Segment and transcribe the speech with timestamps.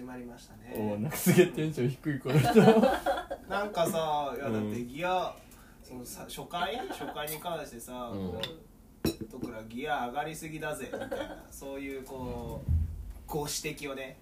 [0.00, 2.54] 始まりましたおねなんかすげえテンション低いこの人。
[3.50, 4.72] なんかさいやだうん。
[4.72, 5.36] ってギア、
[5.82, 6.74] そのさ初回？
[6.88, 9.28] 初回に関してさ、うん。
[9.28, 11.44] とくらギア上がりすぎだぜみたいな。
[11.50, 14.16] そういうこうご指摘をね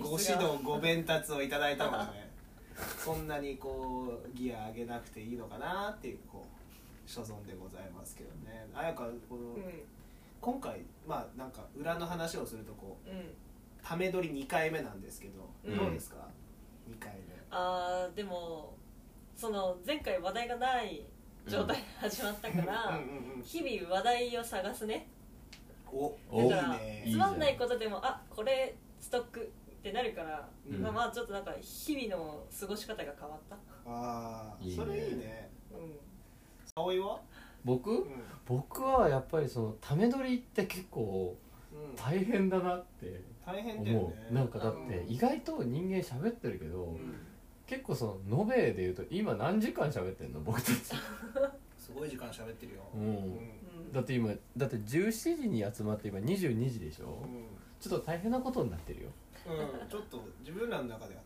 [0.00, 2.30] ご指導ご鞭達をいただいたのでね
[3.04, 8.68] そんなにこうギア上げなくていいのかなっていうこう所存でございますけどね。
[8.72, 9.82] あやかこの、うん。
[10.40, 13.34] 今回まあなんか裏の話をするとこううん
[13.88, 15.76] ため撮り2回目なんですけど、うん。
[15.76, 16.16] どうですか
[16.90, 17.12] ？2回
[17.50, 18.74] あーでも
[19.34, 21.06] その前回話題がない
[21.46, 25.08] 状態で始まったか目ら、うん日々話題を探すね。
[25.90, 30.82] おおいいだからねいいつまんないことでもあこれストックってなるから、うん。
[30.82, 33.56] まあまあちょっとなんか日々の過ごし方が変わった。
[33.86, 35.48] ああそれいいね。
[35.72, 35.96] うん。
[36.74, 37.20] 葵は？
[37.64, 37.90] 僕？
[37.90, 38.04] うん。
[38.44, 41.47] 僕はやっぱりそのため撮りって結構うん
[41.96, 44.34] 大変だなって大変だよ思ねう。
[44.34, 47.14] なんかだってうん意外と人間喋ってるけど、うん。
[47.66, 50.40] 結構その延べで言うと今何時間喋ってんの？
[50.40, 50.74] 僕たち、
[51.78, 52.80] すごい時間喋ってるよ。
[52.94, 53.00] うん。
[53.00, 53.10] うん。
[53.12, 57.44] うんだって今だって17時に集まって今22時でしょ、うん。
[57.80, 59.08] ちょっと大変なことになってるよ。
[59.46, 59.88] うん。
[59.88, 61.22] ちょっと自分らの中では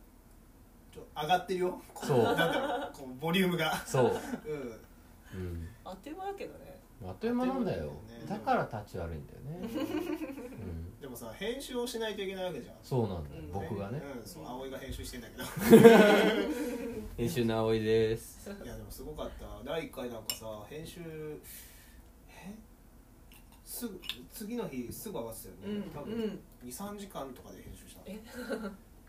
[0.93, 1.81] ちょ上がってるよ。
[1.95, 2.23] そう。
[2.23, 3.75] なんだろうこうボリュームが。
[3.85, 4.11] そう、
[4.45, 4.79] うん。
[5.33, 7.77] うん、あっという間だけどねあっという間なんだよ。
[7.79, 8.25] だよね。
[8.27, 12.75] だからタッチ悪いんだよね、 うん、でもさ編集をしないといけないわけじゃん。
[12.81, 13.51] そうなんだようん。
[13.51, 14.01] 僕がね。
[14.17, 15.43] うんそう葵が編集してんだけど。
[17.17, 18.49] 編集の葵です。
[18.63, 19.61] いやでもすごかった。
[19.65, 21.01] 第1回なんかさ編集
[22.29, 22.55] え？
[23.65, 23.99] すぐ
[24.31, 26.39] 次の日すぐ上がってたようんね、多分うん。
[26.63, 28.19] 23時間とかで編集したえ？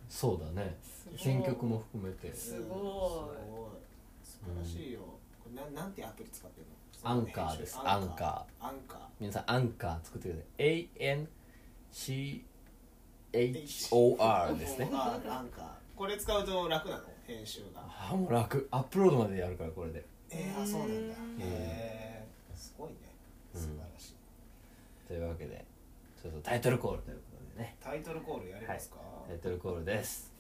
[0.09, 0.77] そうだね。
[1.17, 2.33] 選曲も含めて。
[2.35, 2.61] すごい。
[2.61, 3.85] うんすごい。
[4.25, 5.01] 素晴らしいよ、
[5.43, 6.75] これななんてアプリ使ってるの？
[7.05, 7.79] アンカーです。
[7.85, 8.67] アンカー。
[8.67, 9.01] アンカー。
[9.21, 10.89] 皆さんアンカー作ってください。
[13.33, 14.89] ANCHOR ですね。
[14.91, 15.67] あアンカー。
[15.95, 17.03] これ使うと楽なの？
[17.27, 17.85] 編集が。
[18.11, 18.67] あもう楽。
[18.71, 20.03] アップロードまでやるからこれで。
[20.31, 20.95] えー、あそうなんだ。
[20.95, 21.43] うん。
[21.43, 22.27] へえ
[22.57, 22.95] すごいね。
[23.55, 23.61] うん。
[23.61, 24.15] 素晴らしい、
[25.07, 25.63] というわけで
[26.23, 27.23] ちょっとタイトルコールというこ
[27.55, 27.77] とでね。
[27.83, 28.97] タイトルコールやりますか、
[29.29, 30.33] タイトルコールです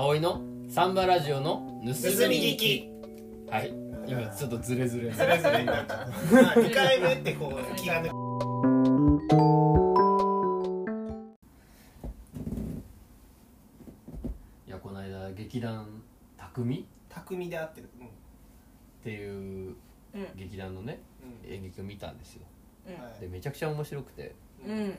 [0.00, 2.88] 葵のサンバラジオの盗み聞き。
[3.50, 3.74] はい。
[4.06, 5.10] 今ちょっとズレズレ。
[5.10, 6.06] ズレズレになっちゃった。
[6.32, 8.14] まあ2回目ってこう気が抜く
[14.68, 16.00] いやこの間劇団
[16.36, 16.86] 匠？
[17.08, 17.90] 匠で合ってる。
[18.00, 18.06] うん。
[18.06, 18.10] っ
[19.02, 19.74] ていう
[20.14, 21.00] うん劇団のね
[21.44, 21.52] うん。
[21.52, 22.42] 演劇を見たんですよ。
[22.86, 22.94] うん。
[23.02, 24.36] はいでめちゃくちゃ面白くて。
[24.64, 24.96] うん。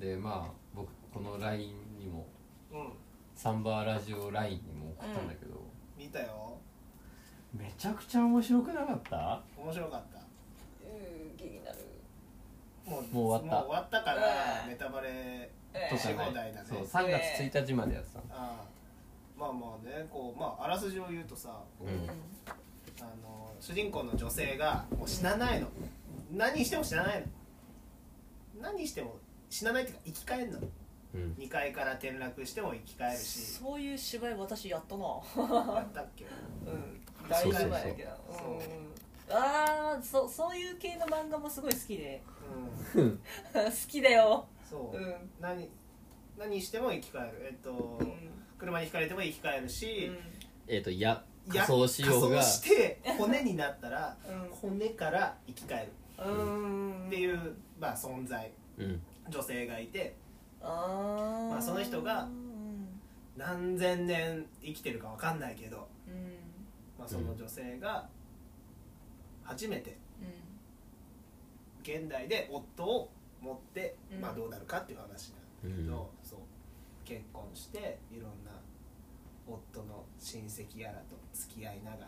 [0.00, 2.24] でまあ僕この LINE にもうん
[3.42, 5.56] サンバラジオ LINE にも送ったんだけど、
[5.98, 6.58] 見たよ。
[7.52, 9.42] めちゃくちゃ面白くなかった？
[9.58, 10.20] 面白かった。
[10.20, 10.22] う
[11.34, 11.78] ん気になる。
[12.86, 13.56] もうもう終わった。
[13.56, 14.70] もう終わったからうん。
[14.70, 15.50] ネタバレ
[15.90, 16.66] とかね放題だね。
[16.68, 18.64] そう3月1日までやってたの、ああ
[19.36, 21.88] まあまあねこうまああらすじを言うとさうん。
[23.04, 25.66] あの主人公の女性がもう死なないの。
[26.30, 27.26] 何しても死なないの。
[28.62, 29.16] 何しても
[29.50, 30.58] 死なないっていうか生き返るの。
[30.60, 30.70] うん
[31.14, 33.40] 2階から転落しても生き返るし。
[33.40, 35.04] そういう芝居私やったな。
[35.04, 36.24] やったっけ？
[36.24, 37.28] うん。
[37.28, 38.10] だいぶ前だけど。
[38.30, 38.56] そうそうう。
[38.56, 38.92] ん。
[39.34, 42.22] ああそそういう系の漫画もすごい好きで。
[42.94, 43.20] うん。
[43.52, 44.46] 好きだよ。
[44.68, 45.30] そう、うん。
[45.40, 45.68] 何
[46.38, 47.38] 何しても生き返る。
[47.42, 48.14] えっと、うん。
[48.58, 50.10] 車にひかれても生き返るし、
[50.66, 52.36] えっ、とやや仮装しようが。
[52.36, 54.48] 仮装して骨になったらうん。
[54.50, 55.92] 骨から生き返る。
[56.24, 57.06] うん。
[57.08, 58.50] っていう、まあ、存在。
[58.78, 59.02] うん。
[59.28, 60.16] 女性がいて
[60.62, 63.00] あーまあその人がうん
[63.36, 66.14] 何千年生きてるか分かんないけど、うん
[66.98, 68.08] まあ、その女性が
[69.42, 69.96] 初めて
[71.82, 75.32] 現代で夫を持って、うんまあ、どうなるかっていう話
[75.64, 76.38] なんだけど、そう。
[77.04, 78.52] 結婚していろんな
[79.48, 82.06] 夫の親戚やらと付き合いながら、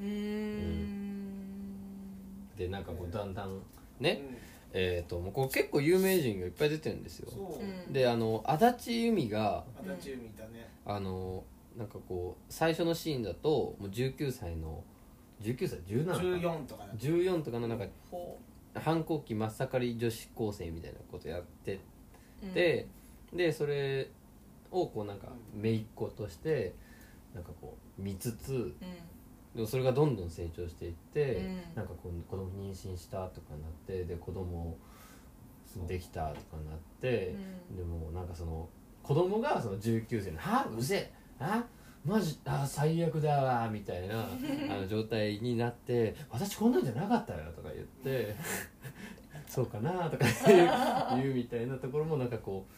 [0.00, 0.04] うん。
[0.04, 2.56] うん。
[2.56, 3.60] でなんかこうだんだんう
[4.00, 4.36] ね、ん
[4.76, 7.30] えっ、ともうこれ結構有名人がいっぱい出てるんですよ。
[7.90, 11.44] であの足立由美が足立由美いたね、あの
[11.76, 14.82] なんかこう最初のシーンだともう19歳の
[15.40, 18.36] 19歳17かな？14とかだった14とかのなんかほ
[18.74, 21.78] 反抗期真っ盛り女子高生みたいなことやって
[22.42, 22.88] うて、
[23.32, 24.10] でそれ
[24.72, 26.74] をこうなんか姪っ子として
[27.32, 28.74] なんかこう見つつうん
[29.54, 31.56] でもそれがどんどん成長していって、うん。
[31.76, 34.76] なんかこう子供妊娠したとかなってで子供
[35.86, 37.34] できたとかなって、
[37.70, 38.68] でもなんかその
[39.02, 41.64] 子供がその19歳の「はあうぜえあ
[42.04, 44.24] マジあ最悪だわみたいな
[44.70, 48.36] あの状態になって「私こんなんじゃなかったよ」とか言って
[49.48, 50.24] 「そうかな」とか
[51.16, 52.72] 言うみたいなところもなんかこう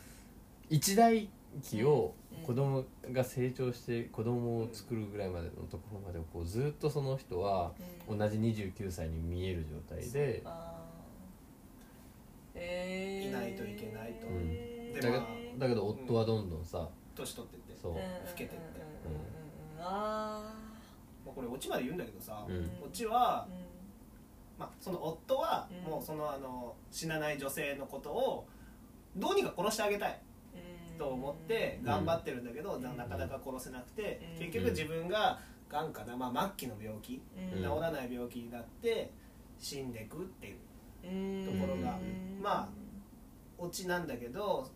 [0.68, 1.28] 一代
[1.62, 2.14] 記を
[2.44, 7.72] 子供が成長して子供を作るぐらいまでのところまでこうずっとその人は
[8.08, 8.18] うん。
[8.18, 10.42] 同じ29歳に見える状態で
[12.54, 14.26] いないといけないと。
[14.28, 14.92] うん。
[14.92, 17.94] でだけどまあだけど夫はどんどんさ年取ってってそう。
[17.94, 18.00] 老
[18.34, 18.56] けてって
[19.06, 19.78] うんうんうん。
[19.78, 20.54] うんあ
[21.24, 22.70] まあこれオチまで言うんだけどさ、うん。
[22.84, 23.60] オチはー、うん。
[24.58, 25.90] まあ、その夫はうん。
[25.90, 28.46] もうそのあの死なない女性のことを
[29.16, 30.10] どうにか殺してあげたい。
[30.10, 30.25] うん
[30.98, 32.82] と思って頑張ってるんだけど、うん。
[32.82, 34.38] ななかなか殺せなくて、うん。
[34.38, 35.38] 結局自分が
[35.68, 37.22] がんかな、まあ、末期の病気、
[37.54, 37.62] うん。
[37.62, 39.10] 治らない病気になって
[39.58, 40.56] 死んでくっていう
[41.04, 41.60] うん。
[41.60, 42.42] ところがうん。
[42.42, 42.68] まあ
[43.58, 44.68] オチなんだけど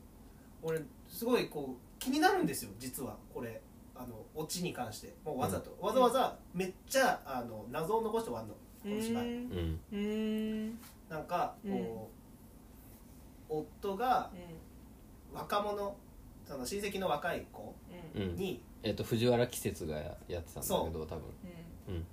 [0.63, 3.61] 俺すごいこう気になるんですよ実はこれ。
[4.03, 5.15] あのオチに関して。
[5.23, 8.55] もうわざと、わざわざめっちゃあの謎を残して終わるの。
[8.83, 10.73] この芝居。
[11.11, 12.11] なんかこ
[13.51, 14.31] う、夫が
[15.35, 15.95] 若者
[16.51, 17.75] その親戚の若い子
[18.15, 18.23] うん。
[18.23, 21.23] うんにえっと藤原季節がやってたんだけど多分。
[21.89, 21.95] うん。
[21.95, 22.07] うん。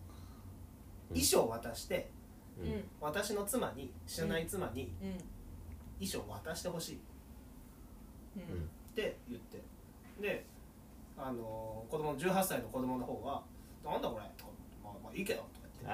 [1.10, 2.12] 衣装を渡して、
[2.60, 2.72] うん。
[2.72, 5.18] うん私の妻に知らない妻にうん。
[6.00, 6.96] 衣装を渡してほしい。
[6.98, 7.00] っ
[8.36, 8.70] うん。
[8.94, 9.62] て言って。
[10.22, 10.46] で
[11.18, 13.44] あの子供の18歳の子供の方は
[13.84, 14.52] 「なんだこれ?」とか
[14.84, 15.94] 「まあまあいいけど」とか言っ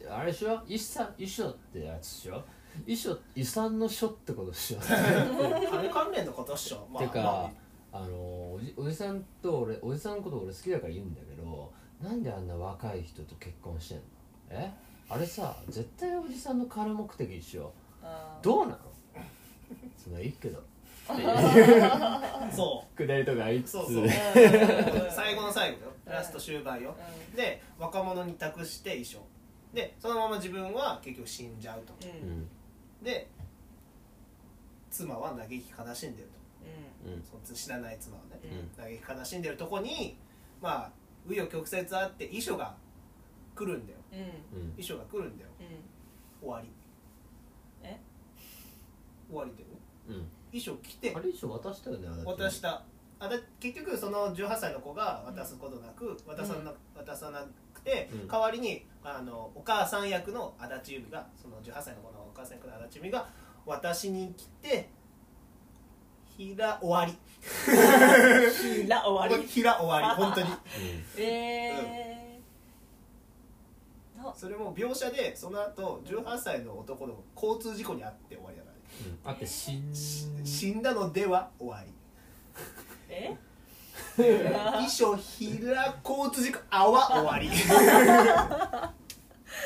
[0.00, 0.10] て。
[0.10, 0.16] あ？
[0.18, 0.60] あれでしょ？
[0.66, 2.42] 遺産遺書ってやつでしょ？
[2.86, 4.78] 遺書遺産の書ってことでしょ？
[4.82, 7.65] 金関連のことっしょ、まあ、てか、まあ
[8.00, 11.72] のおじおじさんと俺おじさんのこと俺好きだから言うんだけど
[12.02, 14.02] なんであんな若い人と結婚してんの？
[14.50, 14.72] え？
[15.08, 17.72] あれさ絶対おじさんの金目的一緒
[18.42, 18.78] どうなの？
[19.96, 20.62] そのいいけど。
[21.08, 23.70] あ そくだりとかあいつ。
[23.70, 23.94] つそうそう。
[23.94, 24.10] うんう
[25.10, 25.92] 最後の最後よ。
[26.04, 26.94] ラスト終盤よ。
[27.34, 29.18] で若者に託して衣装
[29.72, 31.94] でそのまま自分は結局死んじゃうと。
[32.02, 32.08] うん。
[32.08, 32.38] ううん。
[32.40, 32.48] ん
[33.02, 33.28] で
[34.90, 36.38] 妻は嘆き悲しんでると。
[36.38, 36.45] うん
[37.22, 38.82] その知らない妻はねうん。
[38.82, 40.16] 嘆き悲しんでるとこに
[40.60, 40.90] まあ
[41.28, 42.74] 紆余曲折あって遺書が
[43.54, 43.98] 来るんだよ。
[44.12, 44.18] うん。
[44.18, 44.68] うん。
[44.68, 45.50] うん遺書が来るんだよ。
[46.40, 46.68] 終わり。
[47.82, 47.98] え？
[49.28, 49.76] 終わりだよね
[50.08, 50.56] うん。
[50.56, 51.12] 遺書来て。
[51.14, 52.84] あれ一緒渡したよね渡した。
[53.18, 58.28] あだ結局その18歳の子が渡すことなく渡さな,、渡さなくて、うん。
[58.28, 63.28] 代わりにあのお母さん役の足立由美がその18歳の子のお母さん役の足立由美が
[63.64, 64.90] 私に来て
[66.36, 67.12] ひら終わり。
[67.42, 69.46] ひら終わり。
[69.46, 70.46] ひら終わり本当に。
[71.16, 74.22] えー。
[74.22, 78.80] なそれも描写でその後18歳の男の交通事故に遭って終わりだからね。
[79.24, 79.30] うん。
[79.30, 81.92] あって死ん死んだのでは終わり。
[83.08, 83.36] え？
[84.16, 87.48] 衣装ひら交通事故あわ終わり。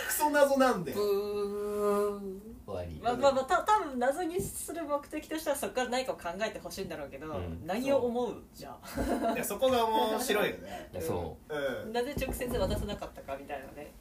[0.07, 10.91] クソ謎なんでブー終わりまあまあまあた多分謎にする目的としてはそこから何かを考えてほしいんだろうけど、うん何を思うじゃあいや そこが面白いよね。
[11.01, 11.89] そう。
[11.89, 11.93] ん。
[11.93, 13.93] なぜ直接渡さなかったかみたいなね。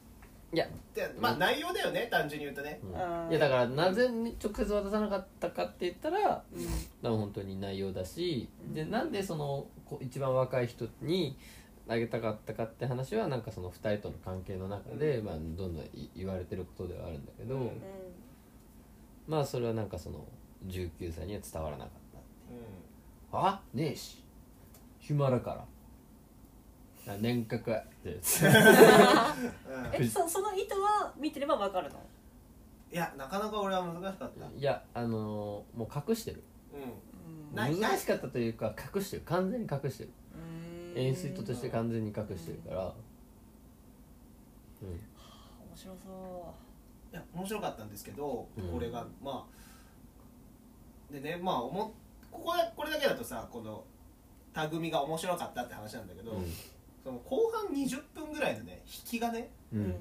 [0.52, 2.80] ういやでまあ内容だよね単純に言うとね。
[2.82, 2.96] うん。
[2.96, 6.66] あーいやだからなぜ直接渡さなかったかって言ったらうん。
[7.02, 11.36] 多分本当に内容だしでなんでそのこ一番若い人に
[11.88, 17.70] あげたかったかって話はなんかその2人との関係の中で、まあ、どんどんい言われてることではあるんだけど、うん
[19.30, 20.26] まあそれはなんかその
[20.66, 21.94] 19歳には伝わらなかっ
[23.30, 23.40] たう。
[23.40, 24.24] あねえし。
[24.98, 25.64] 暇だか
[27.06, 27.14] ら。
[27.14, 28.18] あ年賀かって。
[29.92, 32.00] えそその意図は見てれば分かるの？
[32.92, 34.46] いやなかなか俺は難しかった。
[34.58, 36.42] いやあのーもう隠してる。
[36.74, 37.54] うん。
[37.54, 39.22] 難しかったというか隠してる。
[39.26, 40.10] 完全に隠してる。
[40.92, 41.00] うん。
[41.00, 42.84] 演出意図として完全に隠してるから。
[44.82, 44.88] うん。
[44.88, 44.98] 面
[45.76, 46.52] 白そ
[47.12, 48.72] いや面白かったんですけど、うん。
[48.72, 49.46] これがま
[51.10, 51.90] あでねまあ思っ
[52.30, 53.84] ここでこれだけだとさこの
[54.52, 56.32] タグみが面白かったって話なんだけど、
[57.04, 59.94] その後半20分ぐらいのね引きがねう、うん。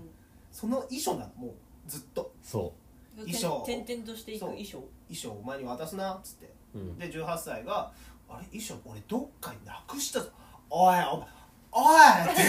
[0.51, 1.51] その遺書なのもう
[1.87, 2.31] ずっと。
[2.41, 2.73] そ
[3.17, 4.49] 衣装転々としていくそう。
[4.49, 6.53] 衣装遺書お前に渡すなっつって。
[6.75, 7.91] う、うん、で18歳が
[8.29, 8.57] 「あれ？
[8.57, 10.29] 遺書俺どっかになくしたぞ。
[10.69, 11.27] おいお前
[11.71, 12.41] おい!」って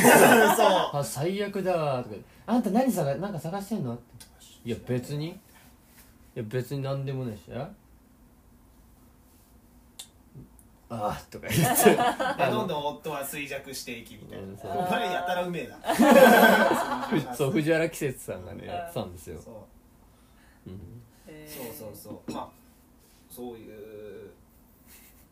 [0.57, 4.27] そう あ最悪だわとかあんた何探なんか探してんのって
[4.65, 5.29] いや別に。
[5.29, 5.39] い
[6.35, 7.43] や別に何でもないし。
[7.53, 7.71] あ
[10.91, 11.85] あーとか言って。
[12.45, 14.47] でどんどん夫は衰弱していきみたいな。
[14.75, 15.79] お前やたらうめえな。
[17.35, 19.67] そう藤原季節さんがねうんやってたんですよ、そ
[20.67, 20.71] う。
[20.71, 20.81] うん、
[21.47, 22.33] そうそうそう。
[22.33, 22.49] まあ
[23.31, 24.31] そういう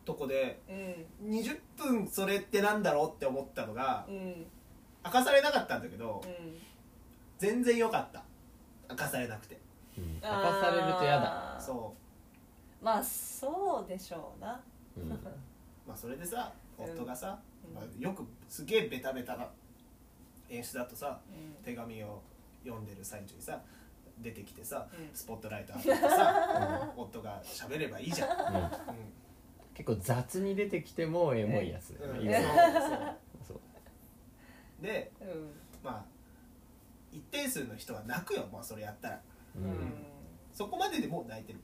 [0.05, 0.73] とこでう
[1.25, 1.29] ん。
[1.29, 4.45] 20分それってなんだろうって思ったのがうん。
[5.05, 6.57] 明かされなかったんだけどうん。
[7.37, 8.23] 全然良かった
[8.89, 9.59] 明かされなくて。
[9.97, 10.15] うん。
[10.15, 11.93] 明かされると嫌だ、あーそ
[12.81, 14.59] まあそうでしょうな。
[14.97, 15.11] うん。
[15.11, 15.19] う
[15.87, 16.85] まあそれでさうん。
[16.85, 17.73] 夫がさ、うん。
[17.75, 19.49] まあよくすげえベタベタな
[20.49, 21.63] 演出だとさうん。
[21.63, 22.21] 手紙を
[22.63, 23.61] 読んでる最中にさ
[24.19, 25.09] 出てきてさうん。
[25.13, 28.63] スポットライト当ててさ夫が喋ればいいじゃん、うん。
[28.63, 28.71] うん。
[29.73, 32.43] 結構雑に出てきてもエモいやつだよね、うん。
[32.43, 33.15] そうそう。
[33.47, 33.59] そう。
[34.81, 35.51] でうん。
[35.83, 36.18] まあ
[37.11, 39.21] 一定数の人は泣くよもうそれやったら。
[39.55, 39.71] ううん。
[39.71, 39.75] ん
[40.53, 41.59] そこまででもう泣いてる。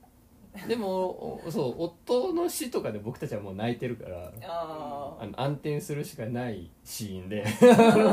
[0.68, 7.44] でもおそう夫の死とかで僕たちはもう泣いてるからああの暗転するしかないシーンで。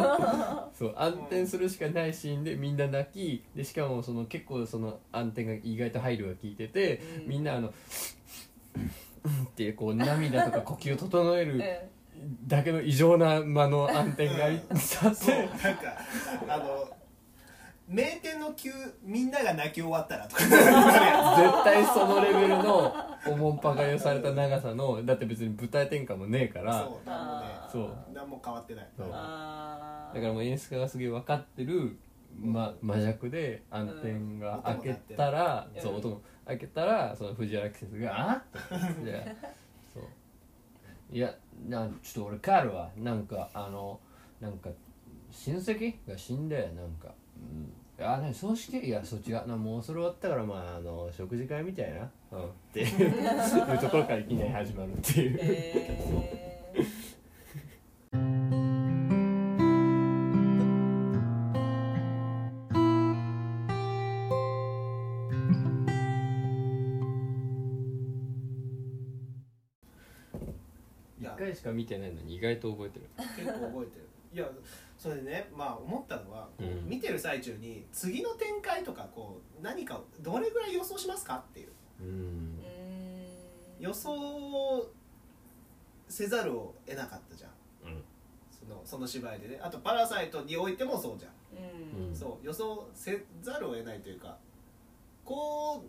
[0.78, 7.30] そう暗転するしかないシーンでみんな泣きでしかもその結構その暗転が意外と配慮が効いてて、うん。
[7.30, 7.74] みんなあのっ
[9.56, 11.90] てこう涙とか呼吸を整える え
[12.48, 15.98] だけの異常な間の暗転がさそうせなんか
[16.48, 16.90] あの
[17.88, 18.72] 名店の急
[19.04, 20.54] みんなが泣き終わったらとか絶
[21.64, 22.96] 対そのレベルの
[23.28, 26.80] おもんぱがよされた長さのだって別に舞台転換もねえかつら。
[26.80, 27.48] そうなんもね。
[27.72, 27.96] そう。
[28.14, 28.88] 何も変わってない。
[28.98, 31.98] だからもう演出家がすげえ分かってる、
[32.40, 39.36] ま、魔弱で暗転が開けたら、うんそう音も開けたらその藤原季節が「あっ!」って言って
[39.94, 40.04] そう。
[41.12, 41.34] いや
[41.68, 42.90] なちょっと俺帰るわ。
[42.98, 44.00] なんかあの
[44.40, 44.70] なんか
[45.32, 47.14] 親戚が死んでなんか、
[48.00, 53.14] うん、あ何葬式いやそっちがなもうそれ終わったからまああの食事会みたいな、うん、っていう。
[53.80, 57.04] ところからいきなり始まるっていう、えー。
[71.22, 71.34] いや。
[71.34, 73.06] 一回しか見てないのに意外と覚えてる。
[73.38, 74.50] 結構覚えてるいや
[74.98, 76.90] それでねまあ思ったのは、こううん。
[76.90, 81.70] 見てる最中に次の展開とかこう何かをどれぐらい予想しますかっていう。
[82.02, 82.08] うん。
[82.08, 82.58] うん。
[83.80, 84.90] 予想
[86.10, 87.52] せざるを得なかったじゃん。
[87.92, 88.04] うん。
[88.50, 89.60] そのその芝居でね。
[89.62, 91.32] あと「パラサイト」においてもそうじゃん。
[92.00, 92.08] うん。
[92.08, 92.16] うん。
[92.16, 94.38] そう予想せざるを得ないというか
[95.26, 95.84] こ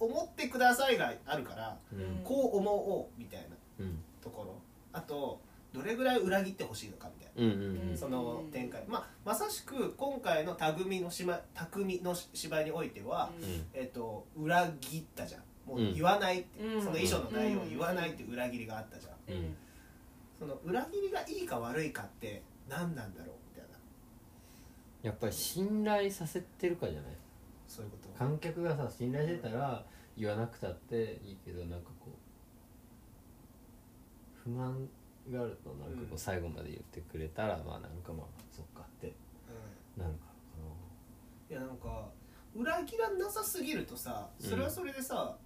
[0.00, 2.20] う思ってくださいがあるからうん。
[2.24, 4.02] こう思おうみたいなうん。
[4.22, 4.54] ところ。
[4.92, 5.40] あと
[5.72, 7.54] どれぐらい裏切ってほしいのかみたいな。
[7.54, 7.96] うんうんうん。
[7.96, 13.30] その展開、まあ、まさしく今回の匠のしま匠の芝居においては、
[13.72, 15.42] えっと裏切ったじゃん。
[15.66, 16.82] もう言わないって、うん。
[16.82, 19.56] その遺書の内容を言わないっていう裏切りがあったじゃん、うん。
[20.38, 23.76] その裏切りがいいか悪いかって何なんだろうみたいな。
[25.02, 27.12] やっぱり信頼させてるかじゃない？
[27.66, 28.08] そういうこと。
[28.18, 29.84] 観客がさ信頼してたら
[30.18, 32.10] 言わなくたっていいけどなんかこう
[34.42, 34.88] 不満
[35.30, 39.12] があるとなんかこう最後まで言ってくれたらまあなんかまあそっかって
[39.96, 40.26] うなるか
[41.50, 42.08] ん、いやなんか
[42.54, 45.36] 裏切らなさすぎるとさそれはそれでさ、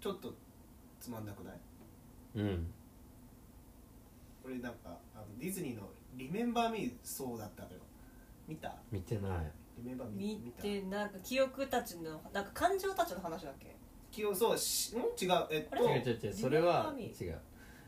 [0.00, 0.32] ちょっと
[1.00, 1.54] つまんなくない？
[2.34, 2.66] なうん。
[4.44, 5.82] 俺なんかあのディズニーの
[6.16, 7.76] 「リメンバー・ミー」そうだったのよ。
[8.48, 8.74] 見た？
[8.90, 9.52] 見てない。
[9.76, 13.76] リメンバー・ミー見てなんか記憶たちのなんか感情たちの話だっけ？
[14.10, 14.98] 記憶そうしん？
[15.00, 15.46] 違う。
[15.50, 16.32] えっあと違う違う違う。
[16.34, 17.38] それは違う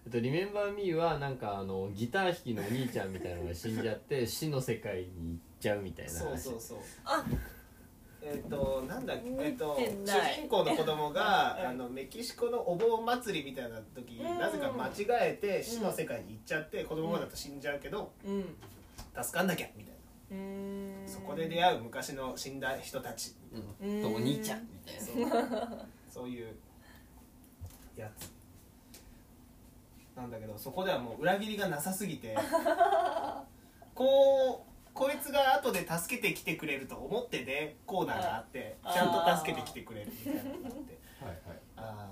[0.05, 6.21] えっと「リメンバー・ミー」はなんかあのギター弾きのお兄ちゃんみたいなのが死んじゃって 死の世界に行っちゃうみたいな話。
[6.21, 6.79] そうそうそう。
[7.05, 7.25] あ
[8.25, 10.35] えっ、となんだっけえっ、と見てない。
[10.35, 14.39] 主人公の子供がうんあのメキシコのお盆祭りみたいな時うん。
[14.39, 18.57] なぜか間違えて死の世界に行っちゃって子供だと死んじゃうけどうん。
[19.21, 19.95] 助かんなきゃみたい
[20.31, 20.37] な。
[20.37, 21.05] うー。
[21.05, 23.35] んそこで出会う昔の死んだ人たち。
[23.81, 24.03] うん。
[24.03, 25.59] とお兄ちゃんみたいな。
[25.59, 25.89] そう。
[26.09, 26.55] そういう
[27.97, 28.42] やつ
[30.23, 32.37] なんだけどそこではもう裏切りがなさすぎて
[33.95, 40.99] こうこいつが後で助けてきてくれると思ってねコーナーがあってあちゃんと助けてきてくれるみたいなのがあって。
[41.23, 42.09] はいはいあ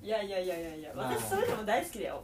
[0.00, 1.12] いやいやいやいやいやまあ。
[1.12, 2.22] 私そういうのも大好きだよ。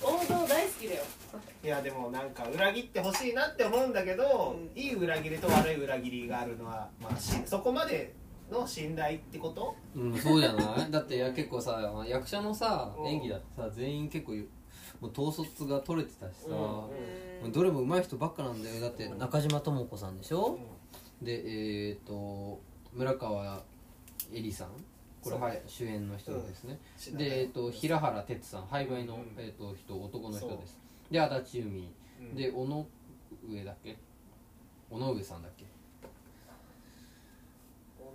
[0.00, 1.02] 王道大好きだよ。
[1.62, 4.80] ーいやでもなんか裏切ってほしいなって思うんだけど、うん。
[4.80, 8.14] いい裏切りと悪い裏切りがあるのは、まあ、しそこまで
[8.50, 9.74] の信頼ってこと？
[9.94, 10.90] うん、そうじゃない？
[10.92, 13.06] だっていや結構さ役者のさうん。
[13.06, 14.32] 演技だってさ全員結構
[15.00, 16.48] もう統率が取れてたしさ、
[17.42, 18.80] うんどれも上手い人ばっかなんだよ。
[18.80, 20.58] だって中島智子さんでしょ、
[21.22, 22.60] でえっ、と
[22.92, 23.62] 村川
[24.32, 24.70] 恵里さん？
[25.22, 26.78] これはい主演の人ですね、
[27.10, 27.16] うん。
[27.18, 28.66] で、えー、と平原哲さん。
[28.66, 29.34] 廃売の、うん。
[29.36, 30.78] えー、と人男の人です。
[31.10, 31.88] で足立由美。
[32.20, 32.34] うん。
[32.34, 32.86] で小野
[33.48, 33.96] 上だっけ？
[34.90, 35.64] 小野上さんだっけ？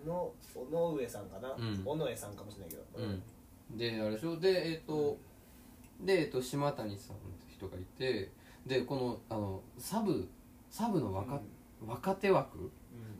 [0.05, 0.31] の
[0.71, 1.81] 尾上さんかな、うん。
[1.85, 3.01] 尾上さんかもしれないけど、う
[3.75, 4.39] ん、であれでしょ？
[4.39, 5.17] でえっ、と、
[6.01, 8.31] で、えっと島谷さんって人がいて
[8.65, 10.27] でこのあのサブ
[10.69, 11.41] サブの若,、
[11.85, 12.57] 若手枠？
[12.57, 12.69] うん。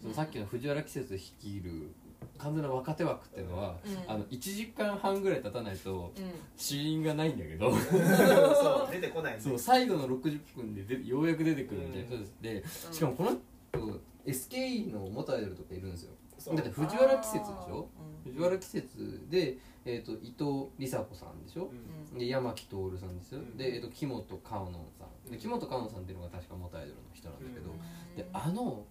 [0.01, 1.91] そのさっきの藤原季節率いる
[2.37, 4.11] 完全な若手枠っていうのは、うん。
[4.11, 6.31] あの1時間半ぐらい経たないとうん。
[6.57, 7.71] 死因がないんだけど。
[7.75, 16.11] そう出てこないんでそう最後の60分ででようやく出てくるみたいなうん人でしかもこの人 SKE の元アイドルとかいるんですよ
[16.45, 17.87] だって藤原季節でしょ？
[18.25, 18.31] うん。
[18.33, 21.71] 藤原季節で、えー、と伊藤梨紗子さんでしょ？
[22.11, 22.19] うん。
[22.19, 23.57] で山木徹さんですよ、うん。
[23.57, 25.31] で、えー、と木本香音さん。
[25.31, 28.15] で木本香音さんっていうのが確か元アイドルの人なんだけど、うん。
[28.15, 28.85] であの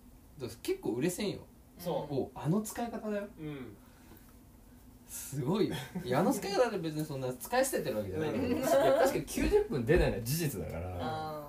[0.62, 1.38] 結構売れ線よ。
[1.78, 3.24] そおあの使い方だよ。
[3.40, 3.76] うん。
[5.08, 5.74] すごいよ。
[6.04, 8.30] いやあの使い方で別にそんな使い捨ててるわけじゃない。
[8.30, 10.96] 確かに90分出ないのは事実だから。
[11.00, 11.42] あ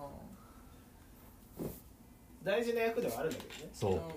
[2.43, 3.72] 大事な役ではあるんだけどね。
[3.74, 4.01] そう、ーうん。
[4.01, 4.10] そう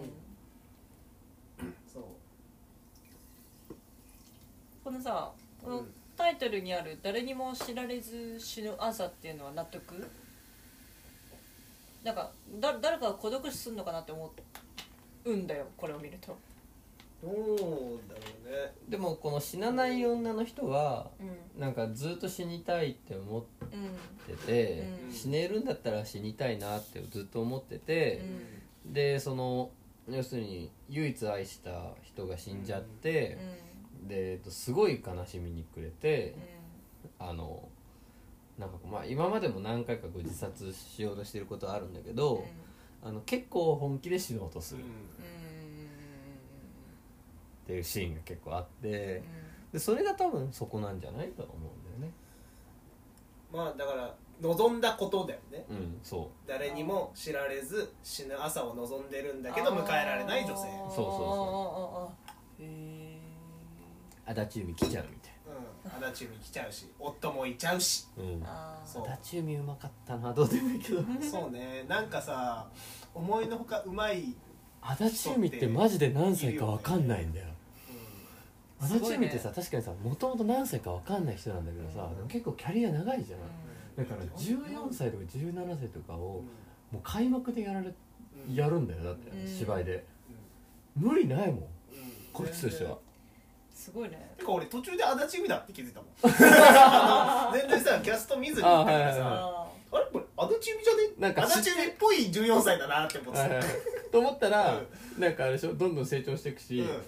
[4.87, 5.33] このさ
[5.65, 5.85] この
[6.17, 10.09] タイトルにある「誰にも知られず死ぬ朝」っていうのは納得？
[12.05, 14.33] なんかだ誰かが孤独死するのかなって思
[15.25, 16.39] うんだよこれを見ると。
[17.21, 18.75] どうだろうね。
[18.89, 21.61] でもこの死なない女の人はうん。
[21.61, 25.13] なんかずっと死にたいって思っうんてて、うん。
[25.13, 28.23] 死ねるんだったら死にたいなってずっと思ってうて、
[28.89, 28.93] ん。
[28.93, 29.69] でその
[30.09, 33.66] 要するに唯一愛した人が死んじゃって、
[34.07, 36.35] でえっとすごい悲しみに暮れて、
[37.19, 37.69] あの
[38.59, 42.45] なんかこうまあ今までも何回かこう自殺しようとしてることはあるんだけど、
[43.03, 44.81] あの結構本気で死のうとする。
[44.83, 44.91] っうん。
[47.67, 49.23] ていうシーンが結構あって
[49.73, 52.15] でそれが多分そこなんじゃないとは思うんだよね。
[53.53, 55.65] まあだから望んだことだよね。
[55.69, 60.55] うんそ誰にも知られず死ぬ朝を望んでるんだけど迎えられない女性。
[60.55, 62.63] そうそうあーあーあー。
[62.63, 62.69] へう
[64.27, 66.07] 足立由美来ちゃうみたいうん。
[66.07, 68.07] 足立由美来ちゃうし夫もいちゃうし。
[68.17, 68.31] な、うん。
[68.31, 68.89] ーあー。
[68.89, 69.03] そう。
[69.05, 71.03] 足立由美うまかったなどうでもいいけど。
[71.23, 71.85] そうね。
[71.89, 72.69] なんかさ
[73.15, 74.35] 思いのほかうまい、
[74.83, 77.47] 足立由美ってマジで何歳か分かんないんだよ。
[78.81, 83.41] う足立由美ってさ確かにさもともと何歳か分かんない人なんだけどさ、でも結構キャリア長いじゃん、
[83.97, 86.23] だから14歳とか17歳とかをん
[86.93, 87.93] もう開幕でやられ
[88.49, 88.55] うん。
[88.55, 89.49] やるんだよだって、うん。
[89.49, 90.05] 芝居で。
[90.99, 91.09] うん。
[91.09, 91.55] 無理ないもん。
[91.55, 91.69] うん。
[92.33, 92.99] こいつとしては
[93.77, 94.35] すごいね。
[94.39, 96.11] てか俺途中で足立由美だって気づいたもん。
[96.25, 98.67] あの全然さキャスト見ずに。
[98.67, 99.53] 行ったからさあはいはい。
[99.53, 101.01] ああれこれ足立由美じゃね？
[101.19, 103.67] なんか足立由美っぽい14歳だなって思ってた、はいはい
[104.11, 104.81] と思ったら、
[105.19, 107.03] なんかあれでしょどんどん成長していくし、うん。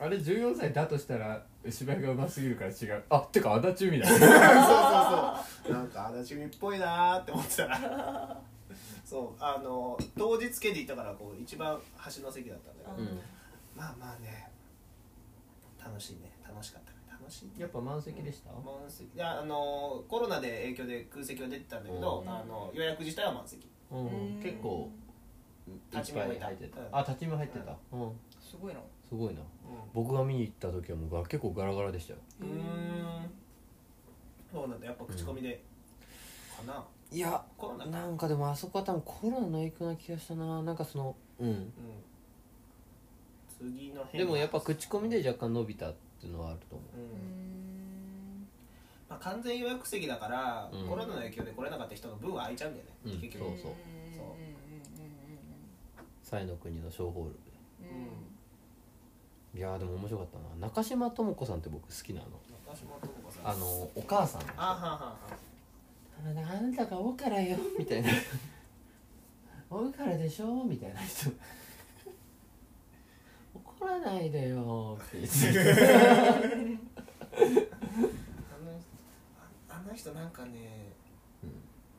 [0.00, 3.02] あれ14歳だとしたら芝居がうますぎるから違う。
[3.10, 4.08] あてか足立由美だ。
[4.08, 4.32] そうそうそ
[5.70, 5.72] う。
[5.72, 8.40] なんか足立由美っぽいなーって思ってたら。
[9.04, 13.20] そうあの当日券で行ったからこう一番端の席だったんだけど、うん。
[13.76, 14.48] まあまあね
[15.84, 16.32] 楽しいね。
[16.46, 16.96] 楽しかったね。
[17.10, 19.06] 楽しいやっぱ満席でした、満席。
[19.14, 22.28] いやあのコロナで影響で空席は出てたんだけど、うん。
[22.28, 23.68] あの予約自体は満席。
[23.90, 23.98] うん。
[23.98, 24.42] うん。
[24.42, 24.90] 結構
[25.92, 26.46] 立ち見もいた。
[26.46, 28.12] ぱい入ってた、うんあ立ち見入ってた、うん。
[28.40, 28.80] すごいな。
[29.08, 29.40] すごいな。
[29.40, 29.44] う
[29.92, 32.18] 僕が見に行った時はもうが結構ガラガラでしたよ。
[32.40, 33.30] んうん。
[34.52, 34.86] そうなんだ。
[34.86, 35.62] やっぱ口コミで、
[36.56, 36.84] かな。
[37.10, 37.90] いやコロナか。
[37.90, 40.62] なんかでもあそこは多分コロナの影響な気がしたな。
[40.62, 41.48] なんかそのうん。
[41.48, 41.72] うん
[43.58, 46.98] 次の辺でもやっぱ口コミで若干伸びたっていうのはあると思う。
[46.98, 47.00] ん。
[47.00, 48.46] うん。
[49.08, 50.88] まあ、完全予約席だから、うん。
[50.88, 53.20] コロナの影響で来れなかった人の分は空いちゃうんだよね、うん。
[53.20, 53.44] 結局。
[53.44, 53.70] そうそう。
[53.70, 53.74] う。
[53.74, 53.76] ん
[56.22, 57.34] 西の国の小ホール。
[57.34, 57.38] で
[57.90, 57.96] うん。
[57.96, 58.34] うんうん
[59.54, 60.66] いやーでも面白かったな。
[60.66, 62.26] 中島智子さんって僕好きなの。
[62.66, 63.48] 中島智子さん。
[63.48, 64.42] あのお母さん。
[64.56, 65.16] あははは
[66.26, 68.10] あなあなたがおからよみたいな。
[69.70, 71.30] おからでしょみたいな人
[73.98, 76.78] ないでよって言って。
[77.36, 77.42] あ
[78.64, 78.80] の
[79.38, 80.92] ああの人なんかね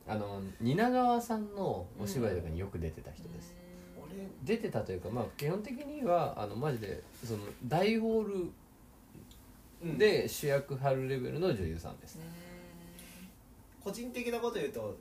[0.08, 3.54] あの蜷川さんのお芝居とかによく出てた人です、
[3.98, 8.50] 俺出てたというかまあ基本的にはあのマジでその大ホー
[9.84, 12.20] ルで主役張るレベルの女優さんです、
[13.82, 14.96] 個人的なこと言うと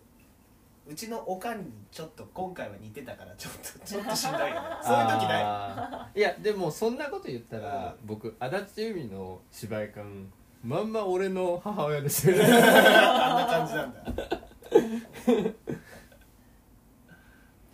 [0.87, 4.59] うちのおかんにちょっと今回は似てたからちょっと ちょっとしんどいよね。
[4.83, 6.19] そういう時ない。
[6.19, 10.31] いやでもそんなこと言ったら、僕足立由美の芝居感
[10.63, 12.43] まんま俺の母親ですよね。
[12.45, 14.03] あんな感じなんだ。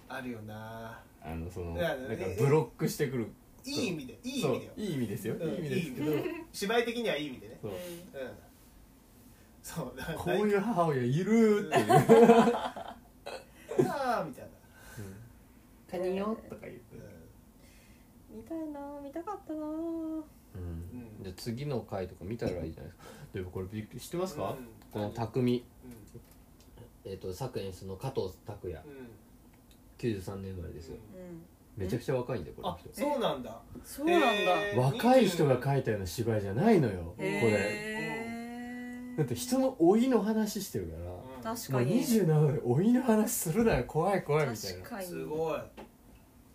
[0.10, 1.00] あるよな。
[1.24, 3.28] あのそのいやなんかえブロックしてくる。
[3.64, 4.72] いい意味でいい意味だよ。
[4.76, 5.50] いい意味ですよ、うん。
[5.50, 6.12] いい意味ですけど。
[6.12, 7.58] いい意芝居的にはいい意味でね。
[7.62, 7.72] そう。
[7.72, 7.78] うん。
[9.62, 9.94] そう。
[10.18, 11.88] こういう母親いるっていう
[14.18, 14.50] ああみたいな
[15.88, 16.96] 「他人よ」とか言って。
[16.96, 17.22] うん
[18.34, 19.70] 似たいな見たかったなうん。
[19.70, 20.24] ん。
[21.22, 23.04] じゃあ次の回とか見たらいいじゃないですか。
[23.34, 24.68] でもこれびっくり知ってますか、うん。
[24.92, 25.66] この匠。
[25.86, 27.12] うん。
[27.12, 28.82] えっ、と作演出の加藤拓也。
[28.88, 29.10] うん。
[29.98, 30.98] 93年生まれですよ。
[31.16, 31.44] うん。
[31.76, 33.62] めちゃくちゃ若いんだよこのあ人そうなんだ。
[33.84, 34.82] そうなんだ。
[34.82, 37.28] 若い人が書いたような芝居じゃないのよこれ。
[37.28, 42.02] へだって人の老いの話してるから確かに。
[42.02, 43.84] 27で老いの話するなよ。
[43.86, 44.78] 怖い怖いみたいな。
[44.80, 45.08] 確かに。
[45.08, 45.60] すごい。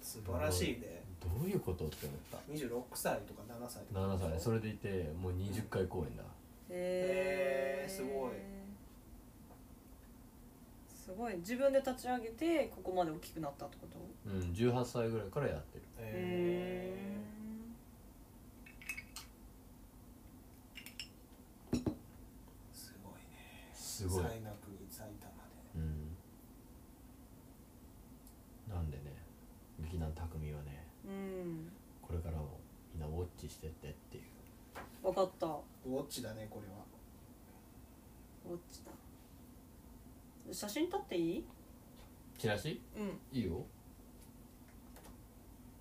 [0.01, 1.03] 素晴らしいね。
[1.21, 4.01] どういうことって思った？26歳とか7歳とか。
[4.01, 4.41] 7歳。
[4.41, 6.23] それでいてもう20回公演だ。
[6.71, 8.31] へへーすごい。
[10.95, 11.37] すごい。
[11.37, 13.99] 自分で立ち上げてここまで大きくなったってこと？
[14.31, 15.85] うん18歳ぐらいからやってる。
[15.99, 21.77] へー。
[22.73, 23.71] すごいね。
[23.73, 24.25] すごい。
[24.25, 25.41] 最なくに埼玉で
[25.77, 26.17] うん
[28.75, 29.03] なんでね
[29.81, 31.71] 劇団匠はねうん
[32.03, 32.59] これからも
[32.93, 34.23] みんなウォッチしてってっていう。
[35.03, 35.47] 分かった。
[35.47, 36.85] ウォッチだねこれは。
[38.49, 38.91] ウォッチだ。
[40.53, 41.45] 写真撮っていい？
[42.39, 42.81] チラシ？
[42.97, 43.19] うん。
[43.33, 43.65] いいよ。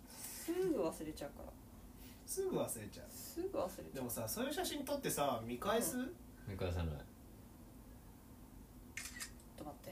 [0.08, 1.52] すぐ忘れちゃうから。
[2.26, 3.06] すぐ忘れちゃう。
[3.12, 3.96] すぐ忘れちゃう。
[3.96, 5.98] でもさそういう写真撮ってさ見返す、
[6.48, 6.88] 見返さない。
[6.88, 6.94] ちょ
[9.56, 9.92] っと待っ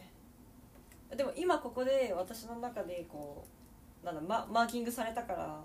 [1.09, 1.15] て。
[1.17, 3.45] でも今ここで私の中でこ
[4.03, 5.63] うなんだママーキングされたから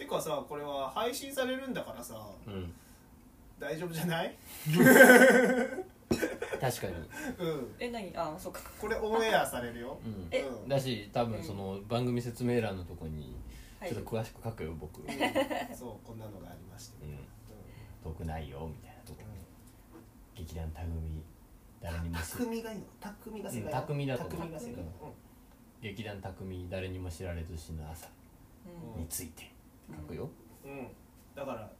[0.00, 2.14] てかさこれは配信されるんだからさ
[2.46, 2.72] うん。
[3.58, 4.34] 大丈夫じゃない？
[6.60, 6.94] 確かに。
[7.38, 7.74] うん。
[7.78, 8.10] え何？
[8.16, 8.60] あそうか。
[8.80, 9.98] これオンエアされるよ。
[10.04, 10.26] うん。
[10.30, 10.68] えうん。
[10.68, 13.36] だし多分その番組説明欄のとこに
[13.78, 13.90] はい。
[13.90, 15.16] ちょっと詳しく書くよ僕、うん、うん
[15.76, 17.18] そうこんなのがありまして、うん。
[18.12, 19.20] 遠くないよみたいなとこ
[20.34, 20.86] 劇団匠
[21.82, 22.84] 誰にも知匠がいいの？
[23.00, 24.38] 匠が世界うん匠だと思う。
[24.48, 24.84] 匠が世界
[25.82, 28.08] 劇団匠誰にも知られず死ぬ朝
[28.94, 29.02] うん。
[29.02, 29.50] について
[29.96, 30.30] 書くよ、
[30.64, 30.88] うん、うん、
[31.34, 31.70] だから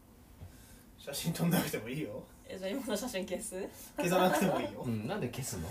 [0.99, 2.23] 写真撮んなくてもいいよ。
[2.47, 3.69] えじゃあ今の写真消す？
[3.97, 5.69] 消さなくてもいいよ、うん、うん、なんで消すの？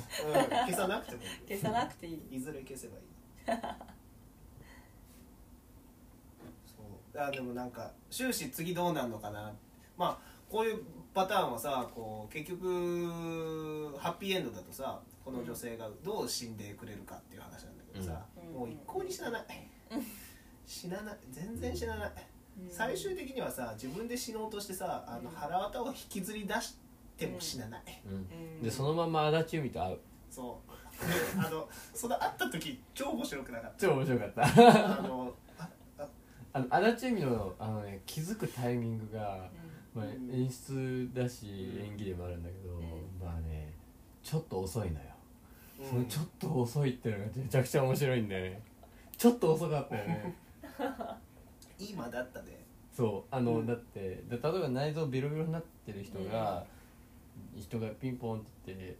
[0.65, 1.34] 消さなくてもいいよ。
[1.47, 2.21] 消さなくていい。
[2.32, 3.04] いずれ消せばいい。
[6.65, 7.21] そう。
[7.21, 9.52] あでもなんか終始次どうなんのかな？
[9.97, 10.80] まあこういう
[11.13, 18.54] パターンはさこう結局ハッピーエンドだとさこの女性がどう死んでくれるかっていう話なんだけどさ、うん。
[18.60, 19.45] もう一向に死なない
[20.69, 22.12] 死なない全然死なない、
[22.62, 22.69] うん。
[22.69, 25.36] 最終的にはさ自分で死のうとしてさあのうん。
[25.36, 26.75] 腹渡を引きずり出し
[27.17, 28.13] ても死なない、うん。
[28.13, 28.17] う
[28.60, 28.62] ん。
[28.62, 29.99] でそのまま足立由美と会う。
[30.29, 30.71] そう。
[31.41, 34.47] であのその会った時超面白くなかっ超面白かった。
[34.47, 35.34] たあの
[36.53, 39.49] あの足立由美のあの、ね、気づくタイミングが、
[39.95, 40.32] まあ、うん。
[40.32, 41.47] 演出だし
[41.84, 42.79] 演技でもあるんだけど、ん。
[43.19, 43.73] まあね
[44.21, 45.05] ちょっと遅いのよ、
[45.82, 46.03] そうん。
[46.03, 48.62] のちょっと遅いっていうのがめちゃくちゃ面白いんだよね。
[49.17, 50.36] ちょっと遅かったよね
[51.79, 52.65] 今だったね。
[52.91, 53.65] そうあの、うん。
[53.65, 56.65] だってで例えば内臓ビロビロになってる人が、
[57.55, 58.97] 人がピンポンって言って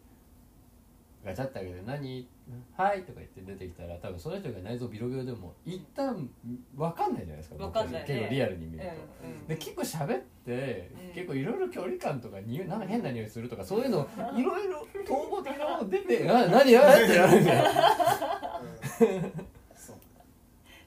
[1.26, 2.28] ガチャって開けて「何？
[2.76, 6.30] はい」とか言って出てきたら多分その人が内臓ビロビロでも一旦
[6.76, 8.08] 分かんないじゃないですかわかんないね。
[8.08, 8.86] 結構リアルに見ると。
[9.26, 11.14] うんうんで結構喋って、うん。
[11.14, 16.78] 結構いろいろ距離感とかになんか変な匂いするとかそういうの いろいろ統合的なもの出て「あ何？
[16.78, 17.66] あってなるんだよ
[18.62, 19.48] うん。
[19.76, 19.98] そう。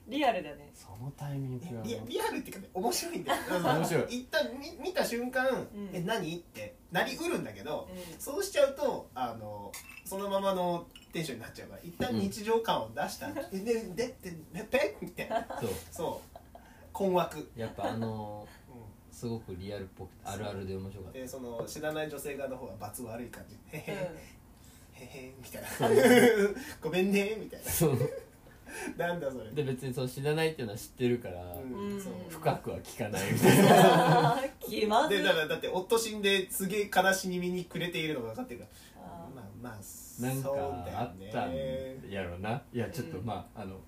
[0.07, 0.71] リアルだね。
[0.72, 0.72] そ
[1.03, 3.41] のタイミングがリリアルっていうかね面白いんだよ。
[3.63, 4.03] 面白い。
[4.09, 9.71] 一旦見見た瞬間ん「え何?」ってなりうるんだけどうそうしちゃうとあの
[10.05, 15.45] そのままのテンションになっちゃうから一旦日常感を出した「えででででペッ」みたいな。
[15.59, 15.69] そう。
[15.91, 16.57] そう。
[16.91, 17.51] 困惑。
[17.55, 23.81] やっぱあの うすごくリアルっぽくてあるあるで面白かっんでその知らない女性側の方が罰悪い感じ「へん。
[23.81, 25.05] へへ。
[25.05, 25.69] へ」みたいな
[26.81, 27.71] 「ごめんね」みたいな
[28.97, 29.51] なんだそれ。
[29.51, 32.01] で別にその知らないっていうのは知ってるから、うん。
[32.01, 34.33] そう深くは聞かないみたいな。
[34.33, 38.65] うん気まずいでだからだって夫死んですげえ悲しみに暮れているのが分かってるか
[38.97, 39.03] ら。
[39.05, 39.35] あー。
[39.35, 42.61] まあまあなんかそうだよあったんねやろな。
[42.73, 43.25] いやちょっとうん。
[43.25, 43.79] まああの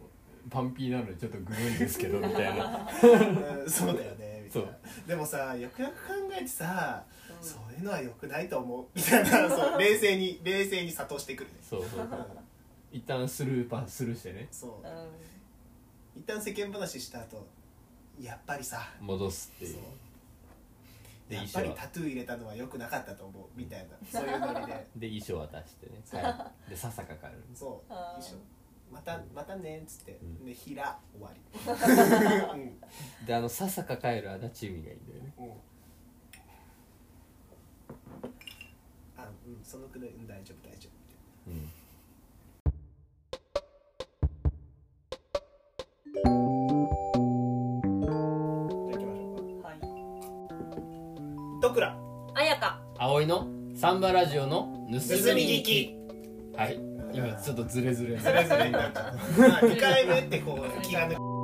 [0.49, 2.87] パンピーなのでちょっとグロいんですけどみたいな。
[3.03, 3.69] うん。
[3.69, 4.67] そうだよねみたいな。
[4.67, 5.07] そう。
[5.07, 7.03] でもさよくよく考えてさ、
[7.41, 7.47] うん。
[7.47, 8.85] そういうのはよくないと思う。
[8.93, 11.99] みたいなそう冷静に冷静に諭してくるね、そうそう。
[12.01, 12.09] うん
[12.95, 14.47] 一旦スルーパススルーしてね。
[14.49, 14.69] そう。
[14.87, 17.45] う一旦世間話した後
[18.17, 19.79] やっぱりさ戻すっていそう。
[19.79, 19.81] う
[21.29, 23.97] でやっ衣装はぱりタトゥー入れたのは良くなかったと思うみたいな。
[24.09, 24.87] そういうノリで。
[24.95, 26.23] で衣装渡してね。
[26.23, 27.43] はいでささかかる。
[27.53, 27.91] そう。
[27.91, 28.21] あー。
[28.21, 28.37] 一緒
[28.89, 30.45] またまたねっつって、うん。
[30.45, 31.41] でひら終わり。
[32.61, 33.25] うん。
[33.25, 35.33] であのささか帰る足立由美がいいんだよね。
[35.39, 35.43] う
[39.19, 39.21] ん。
[39.21, 40.87] あうんそのくらいうん大丈夫大丈
[41.45, 41.69] 夫うん
[46.15, 46.31] じゃあ
[49.67, 49.79] はい。
[51.61, 51.97] ドクラ。
[52.33, 52.79] あやか。
[52.97, 55.95] 葵のサンバラジオの盗み聞き。
[56.55, 56.79] はい。
[57.13, 58.17] 今ちょっとズレズレ。
[58.17, 59.75] ズレズレになっちゃった。
[59.79, 61.34] 回目ってこう気が抜け